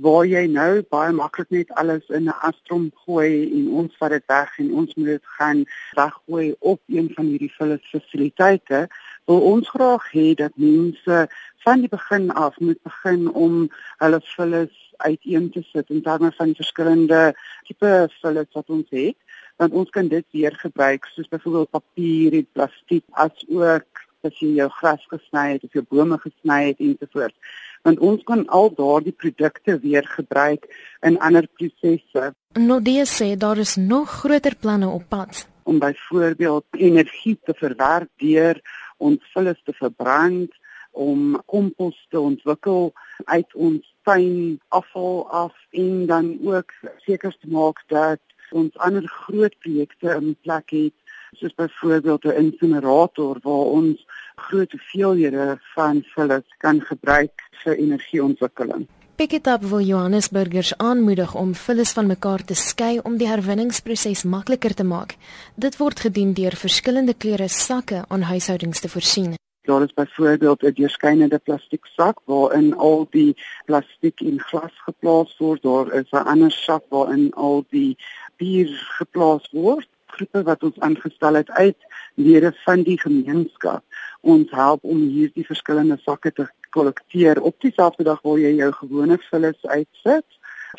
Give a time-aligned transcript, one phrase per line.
[0.00, 4.26] waar jy nou baie maklik net alles in 'n astrom gooi en ons vat dit
[4.26, 5.64] weg en ons moet dit gaan
[5.98, 7.54] weggooi op een van hierdie
[7.90, 8.86] fasiliteite
[9.26, 11.16] wil ons graag hê dat mense
[11.64, 16.54] van die begin af moet begin om hulle vullis uiteen te sit en dan van
[16.54, 17.34] verskillende
[17.66, 19.16] tipe vullis wat ons het
[19.56, 24.54] want ons kan dit weer gebruik soos byvoorbeeld papier en plastiek as ook as jy
[24.58, 29.12] jou gras gesny het of jou bome gesny het ensovoorts want ons kan al daardie
[29.12, 30.66] produkte weer gebruik
[31.00, 32.34] in ander prosesse.
[32.58, 38.60] Nodie sê daar is nog groter planne op pad om byvoorbeeld energie te verwerk deur
[38.96, 40.54] ons vullis te verbrand
[40.90, 42.92] om kompos te ontwikkel
[43.24, 46.72] uit ons tuin afval af en dan ook
[47.04, 50.96] seker te maak dat ons ander groot projekte in plek het
[51.36, 54.06] soos byvoorbeeld 'n insinerator waar ons
[54.46, 58.86] groot hoeveelhede van vullis kan gebruik vir energieontwikkeling.
[59.18, 64.84] Picketap wil Johannesburgers aanmoedig om vullis van mekaar te skei om die herwinningsproses makliker te
[64.86, 65.16] maak.
[65.56, 69.34] Dit word gedoen deur verskillende kleure sakke aan huishoudings te voorsien.
[69.66, 73.34] Daar is byvoorbeeld 'n deurskynende plastiek sak waarin al die
[73.66, 75.62] plastiek en glas geplaas word.
[75.62, 77.96] Daar is 'n ander sak waarin al die
[78.36, 81.76] bier geplaas word groepe wat ons aangestel het uit
[82.14, 83.84] lede van die gemeenskap.
[84.20, 89.18] Ons help om hierdie verskillende sakke te kollekteer op dieselfde dag waar jy jou gewone
[89.30, 90.26] vullis uitsit.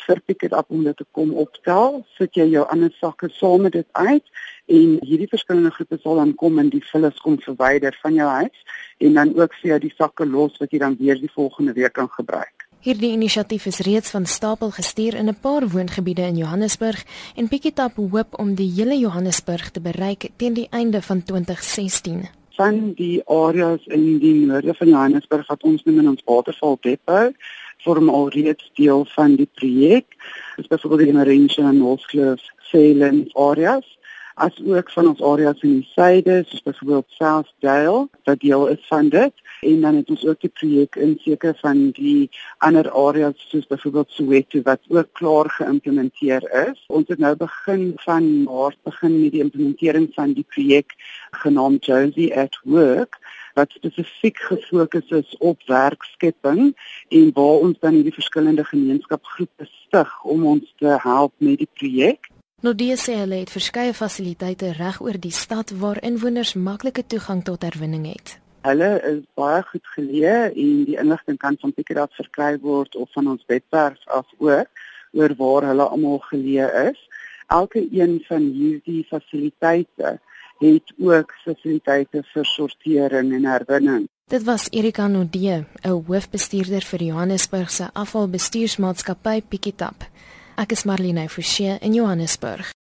[0.06, 3.74] Vir picket up om dit te kom optel, sit jy jou ander sakke saam met
[3.74, 4.26] dit uit
[4.70, 8.64] en hierdie verskillende groepe sal dan kom en die vullis kom verwyder van jou huis
[9.02, 11.96] en dan ook vir jou die sakke los wat jy dan weer die volgende week
[11.98, 12.59] kan gebruik.
[12.80, 17.04] Hierdie inisiatief is reeds van stapel gestuur in 'n paar woongebiede in Johannesburg
[17.36, 22.28] en Pikitap hoop om die hele Johannesburg te bereik teen die einde van 2016.
[22.56, 27.34] Van die areas in die noorde van Johannesburg wat ons noem in ons waterval depot
[27.84, 30.06] vorm al reeds deel van die projek.
[30.56, 33.98] Dit is byvoorbeeld die Marengo en Northcliff Salem areas
[34.34, 39.08] as ook van ons areas in die suide soos byvoorbeeld Southdale wat deel is van
[39.08, 43.66] dit en dan het ons ook die projek in seker van die ander areas soos
[43.66, 46.84] byvoorbeeld Soweto wat ook klaar geïmplementeer is.
[46.88, 50.96] Ons het nou begin van Maart begin met die implementering van die projek
[51.42, 53.20] genaamd Josie at Work
[53.54, 56.76] wat spesifiek gefokus is op werkskepping
[57.08, 62.29] en waar ons dan hierdie verskillende gemeenskapsgroepe stig om ons te help met die projek.
[62.60, 67.62] Nodie sê hulle het verskeie fasiliteite reg oor die stad waar inwoners maklike toegang tot
[67.64, 68.34] herwinning het.
[68.68, 73.30] Hulle is baie goed geleë en die inligting kan van Pikkerat verkry word of van
[73.32, 74.68] ons webwerf af ook
[75.16, 77.00] oor waar hulle almal geleë is.
[77.48, 80.18] Elke een van hierdie fasiliteite
[80.60, 84.04] het ook fasiliteite vir sortering en herwinning.
[84.28, 90.04] Dit was Erika Nodie, 'n hoofbestuurder vir Johannesburg se afvalbestuursmaatskappy Pikketap.
[90.60, 92.66] Ek is Marlene Forsie in Johannesburg.